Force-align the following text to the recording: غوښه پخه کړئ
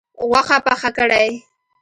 غوښه 0.29 0.57
پخه 0.65 0.89
کړئ 0.97 1.29